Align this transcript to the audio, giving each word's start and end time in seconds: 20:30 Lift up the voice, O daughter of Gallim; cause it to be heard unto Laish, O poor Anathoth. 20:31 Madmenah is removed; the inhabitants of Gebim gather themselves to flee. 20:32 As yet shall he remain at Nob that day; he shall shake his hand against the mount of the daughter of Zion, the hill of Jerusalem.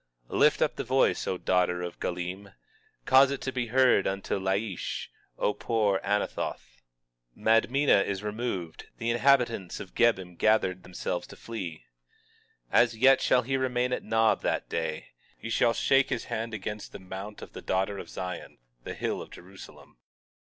20:30 0.31 0.39
Lift 0.39 0.61
up 0.63 0.75
the 0.77 0.83
voice, 0.83 1.27
O 1.27 1.37
daughter 1.37 1.83
of 1.83 1.99
Gallim; 1.99 2.55
cause 3.05 3.29
it 3.29 3.39
to 3.41 3.51
be 3.51 3.67
heard 3.67 4.07
unto 4.07 4.39
Laish, 4.39 5.09
O 5.37 5.53
poor 5.53 5.99
Anathoth. 6.03 6.81
20:31 7.37 7.43
Madmenah 7.43 8.01
is 8.05 8.23
removed; 8.23 8.85
the 8.97 9.11
inhabitants 9.11 9.79
of 9.79 9.93
Gebim 9.93 10.37
gather 10.37 10.73
themselves 10.73 11.27
to 11.27 11.35
flee. 11.35 11.85
20:32 12.73 12.79
As 12.79 12.97
yet 12.97 13.21
shall 13.21 13.43
he 13.43 13.55
remain 13.55 13.93
at 13.93 14.01
Nob 14.01 14.41
that 14.41 14.67
day; 14.67 15.09
he 15.37 15.51
shall 15.51 15.71
shake 15.73 16.09
his 16.09 16.23
hand 16.23 16.55
against 16.55 16.93
the 16.93 16.99
mount 16.99 17.43
of 17.43 17.53
the 17.53 17.61
daughter 17.61 17.99
of 17.99 18.09
Zion, 18.09 18.57
the 18.83 18.95
hill 18.95 19.21
of 19.21 19.29
Jerusalem. 19.29 19.97